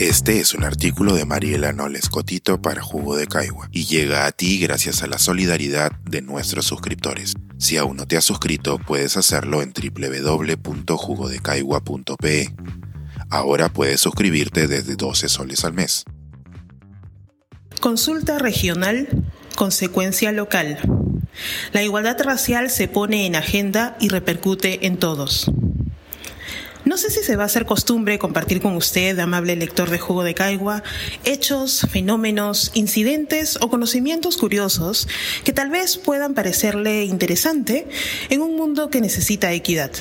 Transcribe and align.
Este 0.00 0.40
es 0.40 0.54
un 0.54 0.64
artículo 0.64 1.14
de 1.14 1.24
Mariela 1.26 1.74
Noles 1.74 2.08
Cotito 2.08 2.62
para 2.62 2.80
Jugo 2.80 3.16
de 3.16 3.26
Caigua 3.26 3.68
y 3.70 3.84
llega 3.84 4.24
a 4.24 4.32
ti 4.32 4.58
gracias 4.58 5.02
a 5.02 5.06
la 5.06 5.18
solidaridad 5.18 5.92
de 6.08 6.22
nuestros 6.22 6.64
suscriptores. 6.64 7.34
Si 7.58 7.76
aún 7.76 7.98
no 7.98 8.06
te 8.06 8.16
has 8.16 8.24
suscrito, 8.24 8.78
puedes 8.78 9.18
hacerlo 9.18 9.60
en 9.60 9.74
www.jugodecaigua.pe. 9.74 12.54
Ahora 13.28 13.68
puedes 13.68 14.00
suscribirte 14.00 14.68
desde 14.68 14.96
12 14.96 15.28
soles 15.28 15.66
al 15.66 15.74
mes. 15.74 16.04
Consulta 17.82 18.38
regional, 18.38 19.06
consecuencia 19.54 20.32
local. 20.32 20.78
La 21.72 21.82
igualdad 21.82 22.16
racial 22.22 22.70
se 22.70 22.88
pone 22.88 23.26
en 23.26 23.36
agenda 23.36 23.98
y 24.00 24.08
repercute 24.08 24.86
en 24.86 24.96
todos. 24.96 25.50
No 26.90 26.96
sé 26.96 27.08
si 27.08 27.22
se 27.22 27.36
va 27.36 27.44
a 27.44 27.46
hacer 27.46 27.66
costumbre 27.66 28.18
compartir 28.18 28.60
con 28.60 28.74
usted, 28.74 29.16
amable 29.20 29.54
lector 29.54 29.90
de 29.90 30.00
Jugo 30.00 30.24
de 30.24 30.34
Caigua, 30.34 30.82
hechos, 31.24 31.86
fenómenos, 31.88 32.72
incidentes 32.74 33.58
o 33.60 33.70
conocimientos 33.70 34.36
curiosos 34.36 35.06
que 35.44 35.52
tal 35.52 35.70
vez 35.70 35.98
puedan 35.98 36.34
parecerle 36.34 37.04
interesante 37.04 37.86
en 38.28 38.40
un 38.40 38.56
mundo 38.56 38.90
que 38.90 39.00
necesita 39.00 39.52
equidad. 39.52 39.92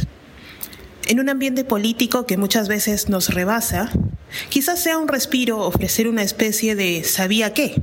En 1.06 1.20
un 1.20 1.30
ambiente 1.30 1.64
político 1.64 2.26
que 2.26 2.38
muchas 2.38 2.68
veces 2.68 3.08
nos 3.08 3.36
rebasa, 3.36 3.92
quizás 4.50 4.82
sea 4.82 4.98
un 4.98 5.10
respiro 5.10 5.60
ofrecer 5.60 6.08
una 6.08 6.24
especie 6.24 6.74
de 6.74 7.04
sabía 7.04 7.54
qué, 7.54 7.80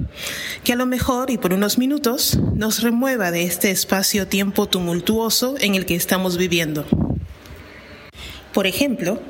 que 0.64 0.72
a 0.72 0.76
lo 0.76 0.86
mejor 0.86 1.30
y 1.30 1.38
por 1.38 1.52
unos 1.52 1.78
minutos 1.78 2.40
nos 2.56 2.82
remueva 2.82 3.30
de 3.30 3.44
este 3.44 3.70
espacio-tiempo 3.70 4.66
tumultuoso 4.66 5.54
en 5.60 5.76
el 5.76 5.86
que 5.86 5.94
estamos 5.94 6.36
viviendo. 6.36 6.84
Por 8.56 8.66
ejemplo, 8.66 9.20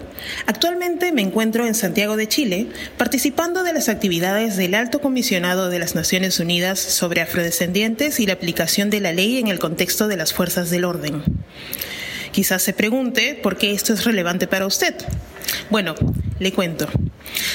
actualmente 0.46 1.10
me 1.10 1.20
encuentro 1.20 1.66
en 1.66 1.74
Santiago 1.74 2.16
de 2.16 2.28
Chile 2.28 2.68
participando 2.96 3.64
de 3.64 3.72
las 3.72 3.88
actividades 3.88 4.56
del 4.56 4.76
Alto 4.76 5.00
Comisionado 5.00 5.68
de 5.68 5.80
las 5.80 5.96
Naciones 5.96 6.38
Unidas 6.38 6.78
sobre 6.78 7.22
afrodescendientes 7.22 8.20
y 8.20 8.26
la 8.26 8.34
aplicación 8.34 8.88
de 8.88 9.00
la 9.00 9.12
ley 9.12 9.38
en 9.38 9.48
el 9.48 9.58
contexto 9.58 10.06
de 10.06 10.16
las 10.16 10.32
fuerzas 10.32 10.70
del 10.70 10.84
orden. 10.84 11.24
Quizás 12.30 12.62
se 12.62 12.72
pregunte 12.72 13.36
por 13.42 13.58
qué 13.58 13.72
esto 13.72 13.92
es 13.92 14.04
relevante 14.04 14.46
para 14.46 14.64
usted. 14.64 14.94
Bueno, 15.70 15.94
le 16.38 16.52
cuento. 16.52 16.88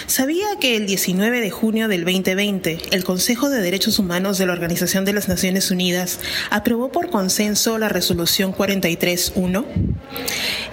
¿Sabía 0.05 0.45
que 0.59 0.75
el 0.75 0.85
19 0.85 1.39
de 1.39 1.49
junio 1.49 1.87
del 1.87 2.03
2020 2.03 2.79
el 2.91 3.03
Consejo 3.03 3.49
de 3.49 3.61
Derechos 3.61 3.99
Humanos 3.99 4.37
de 4.37 4.45
la 4.45 4.53
Organización 4.53 5.05
de 5.05 5.13
las 5.13 5.29
Naciones 5.29 5.71
Unidas 5.71 6.19
aprobó 6.49 6.91
por 6.91 7.09
consenso 7.09 7.77
la 7.77 7.87
resolución 7.87 8.53
43.1? 8.53 9.65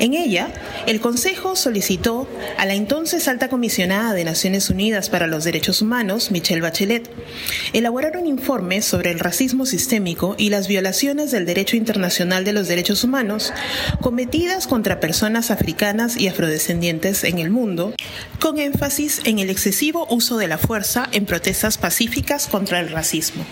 En 0.01 0.15
ella, 0.15 0.49
el 0.87 1.01
Consejo 1.01 1.55
solicitó 1.55 2.29
a 2.57 2.67
la 2.67 2.75
entonces 2.75 3.29
alta 3.29 3.49
comisionada 3.49 4.15
de 4.15 4.25
Naciones 4.25 4.71
Unidas 4.71 5.09
para 5.09 5.27
los 5.27 5.45
Derechos 5.45 5.83
Humanos, 5.83 6.31
Michelle 6.31 6.61
Bachelet, 6.61 7.11
elaborar 7.73 8.17
un 8.17 8.27
informe 8.27 8.83
sobre 8.83 9.11
el 9.11 9.21
racismo 9.21 9.67
sistémico 9.67 10.35
y 10.39 10.51
las 10.51 10.67
violaciones 10.69 11.31
del 11.31 11.47
derecho 11.47 11.77
internacional 11.77 12.45
de 12.45 12.53
los 12.53 12.69
derechos 12.69 13.05
humanos 13.05 13.53
cometidas 14.01 14.67
contra 14.67 15.01
personas 15.01 15.51
africanas 15.51 16.17
y 16.17 16.29
afrodescendientes 16.29 17.08
en 17.09 17.39
el 17.39 17.51
mundo, 17.51 17.95
con 18.41 18.59
énfasis 18.59 19.23
en 19.25 19.39
el 19.39 19.51
excesivo 19.51 20.07
uso 20.11 20.37
de 20.37 20.49
la 20.49 20.59
fuerza 20.59 21.09
en 21.13 21.27
protestas 21.27 21.79
pacíficas 21.79 22.47
contra 22.47 22.81
el 22.81 22.91
racismo. 22.91 23.45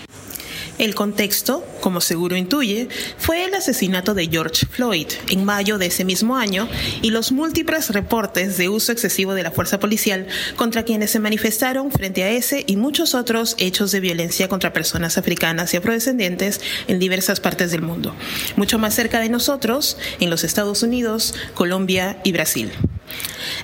El 0.77 0.93
contexto, 0.93 1.65
como 1.81 2.01
seguro 2.01 2.35
intuye, 2.35 2.87
fue 3.17 3.45
el 3.45 3.55
asesinato 3.55 4.13
de 4.13 4.27
George 4.27 4.67
Floyd 4.67 5.07
en 5.29 5.43
mayo 5.43 5.79
de 5.79 5.87
ese 5.87 6.05
mismo 6.05 6.35
año 6.35 6.69
y 7.01 7.09
los 7.09 7.31
múltiples 7.31 7.89
reportes 7.89 8.57
de 8.57 8.69
uso 8.69 8.91
excesivo 8.91 9.33
de 9.33 9.41
la 9.41 9.49
fuerza 9.49 9.79
policial 9.79 10.27
contra 10.55 10.83
quienes 10.83 11.09
se 11.09 11.19
manifestaron 11.19 11.91
frente 11.91 12.23
a 12.23 12.29
ese 12.29 12.63
y 12.67 12.77
muchos 12.77 13.15
otros 13.15 13.55
hechos 13.57 13.91
de 13.91 14.01
violencia 14.01 14.49
contra 14.49 14.71
personas 14.71 15.17
africanas 15.17 15.73
y 15.73 15.77
afrodescendientes 15.77 16.61
en 16.87 16.99
diversas 16.99 17.39
partes 17.39 17.71
del 17.71 17.81
mundo, 17.81 18.13
mucho 18.55 18.77
más 18.77 18.93
cerca 18.93 19.19
de 19.19 19.29
nosotros, 19.29 19.97
en 20.19 20.29
los 20.29 20.43
Estados 20.43 20.83
Unidos, 20.83 21.33
Colombia 21.55 22.19
y 22.23 22.33
Brasil. 22.33 22.71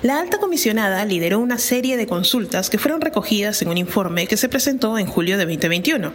La 0.04 0.20
alta 0.20 0.36
comisionada 0.36 1.02
lideró 1.06 1.38
una 1.38 1.56
serie 1.56 1.96
de 1.96 2.06
consultas 2.06 2.68
que 2.68 2.76
fueron 2.76 3.00
recogidas 3.00 3.62
en 3.62 3.68
un 3.68 3.78
informe 3.78 4.26
que 4.26 4.36
se 4.36 4.50
presentó 4.50 4.98
en 4.98 5.06
julio 5.06 5.38
de 5.38 5.46
2021. 5.46 6.12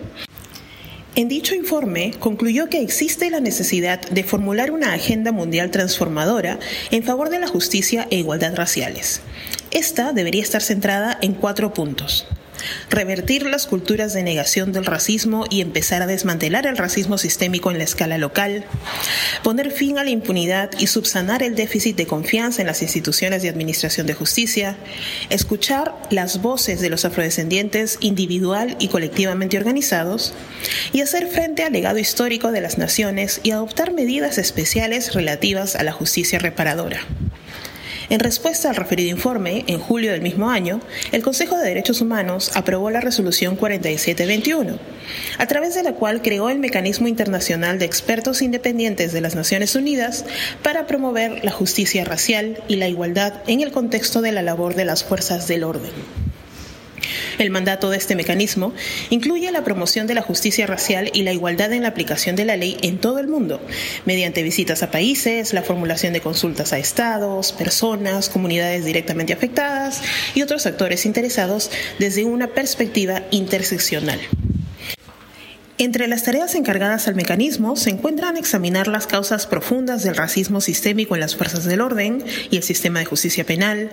En 1.16 1.28
dicho 1.28 1.56
informe 1.56 2.14
concluyó 2.20 2.70
que 2.70 2.84
existe 2.84 3.32
la 3.32 3.40
necesidad 3.40 4.00
de 4.00 4.24
formular 4.24 4.70
una 4.70 4.94
agenda 4.94 5.32
mundial 5.32 5.72
transformadora 5.72 6.60
en 6.92 7.02
favor 7.02 7.32
de 7.32 7.40
la 7.40 7.48
justicia 7.48 8.06
e 8.12 8.20
igualdad 8.20 8.56
raciales. 8.56 9.22
Esta 9.72 10.14
debería 10.14 10.44
estar 10.44 10.62
centrada 10.62 11.18
en 11.24 11.34
cuatro 11.34 11.74
puntos 11.74 12.28
revertir 12.90 13.46
las 13.46 13.68
culturas 13.68 14.14
de 14.14 14.24
negación 14.24 14.72
del 14.72 14.86
racismo 14.86 15.46
y 15.50 15.62
empezar 15.62 16.02
a 16.02 16.08
desmantelar 16.08 16.66
el 16.66 16.78
racismo 16.78 17.18
sistémico 17.18 17.72
en 17.72 17.78
la 17.78 17.84
escala 17.84 18.18
local, 18.18 18.66
poner 19.44 19.72
fin 19.72 19.97
a 19.97 20.03
la 20.03 20.09
impunidad 20.09 20.72
y 20.80 20.88
subsanar 20.88 21.44
el 21.44 21.56
déficit 21.56 21.96
de 21.96 22.08
confianza 22.08 22.62
en 22.62 22.68
las 22.68 22.81
instituciones 22.81 23.42
de 23.42 23.50
administración 23.50 24.08
de 24.08 24.14
justicia, 24.14 24.78
escuchar 25.30 25.94
las 26.09 26.42
voces 26.42 26.81
de 26.81 26.90
los 26.90 27.06
afrodescendientes 27.06 27.97
individual 28.02 28.76
y 28.80 28.88
colectivamente 28.88 29.58
organizados 29.58 30.34
y 30.94 31.02
hacer 31.02 31.28
frente 31.28 31.64
al 31.64 31.74
legado 31.74 32.00
histórico 32.00 32.52
de 32.52 32.62
las 32.62 32.78
naciones 32.78 33.41
y 33.44 33.52
adoptar 33.52 33.94
medidas 33.94 34.38
especiales 34.38 35.14
relativas 35.14 35.76
a 35.76 35.84
la 35.84 35.91
justicia 35.91 36.40
reparadora. 36.40 37.02
En 38.09 38.20
respuesta 38.20 38.72
al 38.72 38.75
referido 38.75 39.12
informe, 39.12 39.64
en 39.68 39.80
julio 39.80 40.12
del 40.12 40.24
mismo 40.24 40.50
año, 40.50 40.81
el 41.12 41.22
Consejo 41.22 41.58
de 41.58 41.68
Derechos 41.68 42.02
Humanos 42.02 42.52
aprobó 42.56 42.90
la 42.90 43.02
resolución 43.02 43.56
4721, 43.56 44.80
a 45.38 45.46
través 45.46 45.75
de 45.75 45.84
la 45.84 45.94
cual 45.94 46.24
creó 46.24 46.50
el 46.50 46.58
Mecanismo 46.58 47.08
Internacional 47.08 47.78
de 47.78 47.86
Expertos 47.86 48.42
Independientes 48.42 49.14
de 49.14 49.22
las 49.22 49.36
Naciones 49.36 49.75
Unidas 49.75 50.25
para 50.64 50.88
promover 50.88 51.46
la 51.46 51.52
justicia 51.52 52.03
racial 52.03 52.64
y 52.68 52.78
la 52.78 52.88
igualdad 52.88 53.44
en 53.46 53.62
el 53.62 53.72
contexto 53.72 54.22
de 54.22 54.31
la 54.31 54.41
labor 54.41 54.74
de 54.74 54.86
las 54.86 55.03
fuerzas 55.03 55.47
del 55.47 55.64
orden. 55.64 55.91
El 57.38 57.50
mandato 57.50 57.90
de 57.90 57.97
este 57.97 58.16
mecanismo 58.16 58.74
incluye 59.09 59.52
la 59.52 59.64
promoción 59.64 60.08
de 60.08 60.14
la 60.14 60.22
justicia 60.22 60.68
racial 60.68 61.12
y 61.14 61.24
la 61.24 61.34
igualdad 61.34 61.74
en 61.74 61.84
la 61.84 61.90
aplicación 61.90 62.36
de 62.36 62.46
la 62.46 62.58
ley 62.58 62.78
en 62.81 62.97
todo 62.97 63.20
el 63.20 63.28
mundo, 63.28 63.62
mediante 64.06 64.44
visitas 64.44 64.84
a 64.84 64.92
países, 64.92 65.53
la 65.53 65.64
formulación 65.64 66.14
de 66.14 66.22
consultas 66.22 66.74
a 66.74 66.80
estados, 66.80 67.52
personas, 67.52 68.30
comunidades 68.30 68.86
directamente 68.86 69.34
afectadas 69.34 70.02
y 70.36 70.42
otros 70.42 70.66
actores 70.66 71.06
interesados 71.06 71.72
desde 72.00 72.25
una 72.25 72.47
perspectiva 72.47 73.24
interseccional. 73.31 74.20
Entre 75.81 76.09
las 76.09 76.23
tareas 76.23 76.56
encargadas 76.56 77.07
al 77.07 77.16
mecanismo 77.16 77.78
se 77.78 77.90
encuentran 77.90 78.35
examinar 78.35 78.90
las 78.90 79.07
causas 79.07 79.47
profundas 79.47 80.03
del 80.03 80.17
racismo 80.17 80.59
sistémico 80.59 81.16
en 81.16 81.22
las 81.22 81.38
fuerzas 81.38 81.63
del 81.63 81.79
orden 81.79 82.22
y 82.51 82.57
el 82.57 82.63
sistema 82.63 83.00
de 83.00 83.06
justicia 83.06 83.45
penal, 83.45 83.90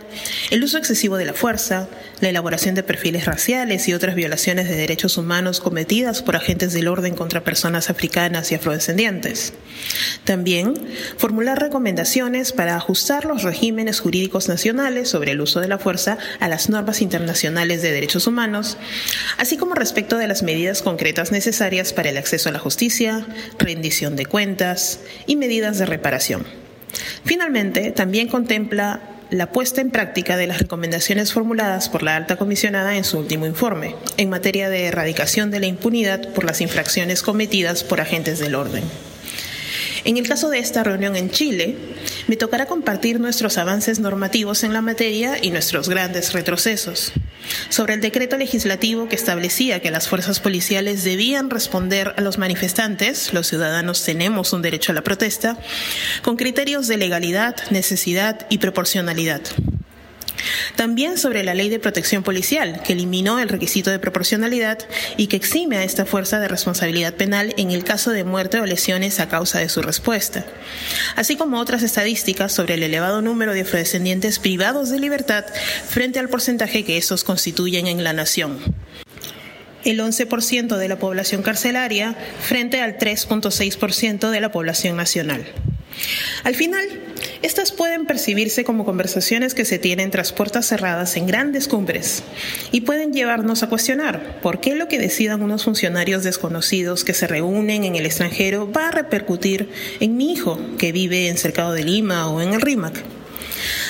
el 0.50 0.64
uso 0.64 0.78
excesivo 0.78 1.16
de 1.16 1.26
la 1.26 1.32
fuerza, 1.32 1.88
la 2.19 2.30
elaboración 2.30 2.74
de 2.74 2.82
perfiles 2.82 3.26
raciales 3.26 3.86
y 3.86 3.94
otras 3.94 4.16
violaciones 4.16 4.69
de 4.69 4.74
derechos 4.74 5.16
humanos 5.16 5.60
cometidas 5.60 6.22
por 6.22 6.34
agentes 6.34 6.72
del 6.72 6.88
orden 6.88 7.14
contra 7.14 7.44
personas 7.44 7.88
africanas 7.88 8.50
y 8.50 8.56
afrodescendientes. 8.56 9.53
También 10.24 10.74
formular 11.18 11.60
recomendaciones 11.60 12.53
para 12.53 12.74
ajustar 12.74 13.26
los 13.26 13.44
regímenes 13.44 14.00
jurídicos 14.00 14.48
nacionales 14.48 15.08
sobre 15.08 15.30
el 15.30 15.41
uso 15.41 15.60
de 15.60 15.68
la 15.68 15.78
fuerza 15.78 16.18
a 16.41 16.48
las 16.48 16.68
normas 16.68 17.00
internacionales 17.00 17.80
de 17.80 17.92
derechos 17.92 18.26
humanos, 18.26 18.76
así 19.38 19.56
como 19.56 19.76
respecto 19.76 20.18
de 20.18 20.26
las 20.26 20.42
medidas 20.42 20.82
concretas 20.82 21.30
para 21.92 22.10
el 22.10 22.16
acceso 22.16 22.48
a 22.48 22.53
la 22.53 22.59
justicia, 22.59 23.26
rendición 23.59 24.16
de 24.16 24.26
cuentas 24.26 25.00
y 25.26 25.37
medidas 25.37 25.78
de 25.78 25.87
reparación. 25.87 26.44
Finalmente, 27.24 27.91
también 27.92 28.28
contempla 28.28 29.16
la 29.30 29.51
puesta 29.51 29.80
en 29.80 29.91
práctica 29.91 30.36
de 30.36 30.47
las 30.47 30.59
recomendaciones 30.59 31.33
formuladas 31.33 31.89
por 31.89 32.03
la 32.03 32.16
alta 32.16 32.36
comisionada 32.36 32.97
en 32.97 33.04
su 33.04 33.18
último 33.18 33.47
informe, 33.47 33.95
en 34.16 34.30
materia 34.30 34.71
de 34.71 34.86
erradicación 34.86 35.51
de 35.51 35.60
la 35.60 35.66
impunidad 35.66 36.33
por 36.33 36.45
las 36.45 36.60
infracciones 36.60 37.22
cometidas 37.22 37.83
por 37.83 38.01
agentes 38.01 38.39
del 38.39 38.54
orden. 38.54 38.84
En 40.04 40.16
el 40.16 40.28
caso 40.28 40.48
de 40.51 40.60
esta 40.60 40.84
reunión 40.84 41.16
en 41.16 41.30
Chile, 41.30 41.77
me 42.27 42.37
tocará 42.37 42.67
compartir 42.67 43.21
nuestros 43.21 43.59
avances 43.59 44.01
normativos 44.01 44.65
en 44.65 44.73
la 44.73 44.83
materia 44.83 45.39
y 45.41 45.51
nuestros 45.51 45.89
grandes 45.89 46.33
retrocesos. 46.33 47.13
Sobre 47.69 47.95
el 47.95 48.01
decreto 48.01 48.37
legislativo 48.37 49.09
que 49.09 49.17
establecía 49.17 49.81
que 49.81 49.91
las 49.91 50.09
fuerzas 50.09 50.41
policiales 50.41 51.05
debían 51.05 51.51
responder 51.51 52.15
a 52.17 52.21
los 52.21 52.39
manifestantes, 52.39 53.33
los 53.33 53.47
ciudadanos 53.47 54.05
tenemos 54.05 54.53
un 54.53 54.63
derecho 54.63 54.93
a 54.93 54.95
la 54.95 55.03
protesta, 55.03 55.59
con 56.23 56.37
criterios 56.37 56.89
de 56.89 56.97
legalidad, 56.97 57.57
necesidad 57.71 58.47
y 58.51 58.59
proporcionalidad. 58.59 59.43
También 60.77 61.18
sobre 61.18 61.42
la 61.42 61.54
ley 61.54 61.68
de 61.68 61.78
protección 61.78 62.22
policial, 62.22 62.83
que 62.83 62.92
eliminó 62.92 63.38
el 63.38 63.48
requisito 63.48 63.91
de 63.91 63.98
proporcionalidad 63.98 64.78
y 65.16 65.27
que 65.28 65.36
exime 65.36 65.78
a 65.78 65.84
esta 65.84 66.04
fuerza 66.04 66.38
de 66.38 66.48
responsabilidad 66.48 67.15
penal 67.15 67.54
en 67.56 67.71
el 67.71 67.84
caso 67.84 68.10
de 68.10 68.24
muerte 68.24 68.60
o 68.60 68.66
lesiones 68.66 69.21
a 69.21 69.28
causa 69.28 69.59
de 69.59 69.68
su 69.68 69.83
respuesta. 69.83 70.44
Así 71.16 71.36
como 71.36 71.60
otras 71.60 71.83
estadísticas 71.83 72.53
sobre 72.53 72.74
el 72.74 72.83
elevado 72.83 73.22
número 73.22 73.53
de 73.53 73.62
afrodescendientes 73.62 74.38
privados 74.38 74.91
de 74.91 75.00
libertad 75.00 75.44
frente 75.88 76.18
al 76.18 76.28
porcentaje 76.28 76.84
que 76.84 76.97
estos 76.97 77.24
constituyen 77.24 77.86
en 77.86 78.04
la 78.04 78.12
nación 78.12 78.59
el 79.84 80.00
11% 80.00 80.77
de 80.77 80.89
la 80.89 80.98
población 80.98 81.42
carcelaria 81.42 82.16
frente 82.41 82.80
al 82.80 82.98
3.6% 82.98 84.30
de 84.30 84.41
la 84.41 84.50
población 84.50 84.97
nacional. 84.97 85.47
Al 86.42 86.54
final, 86.54 86.84
estas 87.47 87.71
pueden 87.71 88.07
percibirse 88.07 88.65
como 88.65 88.84
conversaciones 88.84 89.54
que 89.54 89.65
se 89.65 89.78
tienen 89.78 90.10
tras 90.10 90.33
puertas 90.33 90.66
cerradas 90.66 91.16
en 91.16 91.28
grandes 91.28 91.69
cumbres 91.69 92.25
y 92.72 92.81
pueden 92.81 93.13
llevarnos 93.13 93.63
a 93.63 93.69
cuestionar 93.69 94.41
por 94.43 94.59
qué 94.59 94.75
lo 94.75 94.89
que 94.89 94.98
decidan 94.98 95.43
unos 95.43 95.63
funcionarios 95.63 96.25
desconocidos 96.25 97.04
que 97.04 97.15
se 97.15 97.28
reúnen 97.28 97.84
en 97.84 97.95
el 97.95 98.04
extranjero 98.04 98.69
va 98.72 98.89
a 98.89 98.91
repercutir 98.91 99.71
en 100.01 100.16
mi 100.16 100.33
hijo 100.33 100.59
que 100.77 100.91
vive 100.91 101.28
en 101.28 101.39
Cercado 101.39 101.72
de 101.72 101.84
Lima 101.84 102.28
o 102.28 102.41
en 102.41 102.53
el 102.53 102.60
RIMAC. 102.60 103.04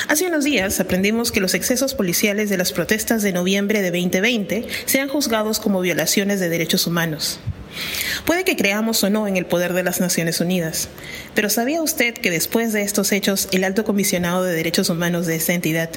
Hace 0.09 0.27
unos 0.27 0.45
días 0.45 0.79
aprendimos 0.79 1.33
que 1.33 1.41
los 1.41 1.55
excesos 1.55 1.95
policiales 1.95 2.51
de 2.51 2.59
las 2.59 2.73
protestas 2.73 3.23
de 3.23 3.33
noviembre 3.33 3.81
de 3.81 3.91
2020 3.91 4.67
sean 4.85 5.09
juzgados 5.09 5.61
como 5.61 5.81
violaciones 5.81 6.41
de 6.41 6.51
derechos 6.51 6.87
humanos. 6.87 7.41
Puede 8.27 8.43
que 8.43 8.57
creamos 8.57 9.05
o 9.05 9.09
no 9.09 9.29
en 9.29 9.37
el 9.37 9.47
poder 9.47 9.73
de 9.73 9.85
las 9.85 10.01
Naciones 10.01 10.41
Unidas, 10.41 10.89
pero 11.37 11.49
¿sabía 11.49 11.81
usted 11.81 12.13
que 12.13 12.33
después 12.33 12.73
de 12.73 12.83
estos 12.83 13.13
hechos 13.13 13.49
el 13.53 13.63
alto 13.63 13.85
comisionado 13.85 14.43
de 14.43 14.53
derechos 14.53 14.91
humanos 14.91 15.27
de 15.27 15.37
esta 15.37 15.55
entidad 15.55 15.91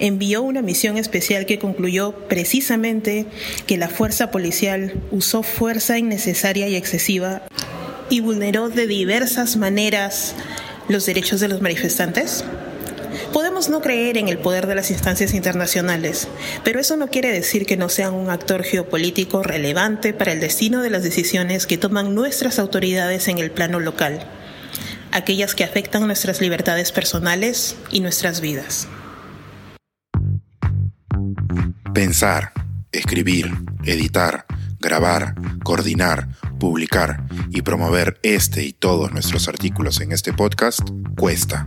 envió 0.00 0.42
una 0.42 0.62
misión 0.62 0.96
especial 0.96 1.46
que 1.46 1.60
concluyó 1.60 2.26
precisamente 2.26 3.26
que 3.68 3.76
la 3.76 3.88
fuerza 3.88 4.32
policial 4.32 4.94
usó 5.12 5.44
fuerza 5.44 5.96
innecesaria 5.96 6.66
y 6.66 6.74
excesiva 6.74 7.42
y 8.10 8.18
vulneró 8.18 8.68
de 8.68 8.88
diversas 8.88 9.56
maneras 9.56 10.34
los 10.88 11.06
derechos 11.06 11.38
de 11.38 11.46
los 11.46 11.62
manifestantes? 11.62 12.44
No 13.56 13.80
creer 13.80 14.18
en 14.18 14.28
el 14.28 14.36
poder 14.36 14.66
de 14.66 14.74
las 14.74 14.90
instancias 14.90 15.32
internacionales, 15.32 16.28
pero 16.62 16.78
eso 16.78 16.98
no 16.98 17.08
quiere 17.08 17.32
decir 17.32 17.64
que 17.64 17.78
no 17.78 17.88
sean 17.88 18.12
un 18.12 18.28
actor 18.28 18.62
geopolítico 18.62 19.42
relevante 19.42 20.12
para 20.12 20.32
el 20.32 20.40
destino 20.40 20.82
de 20.82 20.90
las 20.90 21.02
decisiones 21.02 21.66
que 21.66 21.78
toman 21.78 22.14
nuestras 22.14 22.58
autoridades 22.58 23.28
en 23.28 23.38
el 23.38 23.50
plano 23.50 23.80
local, 23.80 24.20
aquellas 25.10 25.54
que 25.54 25.64
afectan 25.64 26.06
nuestras 26.06 26.42
libertades 26.42 26.92
personales 26.92 27.76
y 27.90 28.00
nuestras 28.00 28.42
vidas. 28.42 28.88
Pensar, 31.94 32.52
escribir, 32.92 33.50
editar, 33.84 34.44
grabar, 34.80 35.34
coordinar, 35.64 36.28
publicar 36.60 37.24
y 37.50 37.62
promover 37.62 38.20
este 38.22 38.64
y 38.64 38.74
todos 38.74 39.12
nuestros 39.12 39.48
artículos 39.48 40.02
en 40.02 40.12
este 40.12 40.34
podcast 40.34 40.80
cuesta 41.16 41.66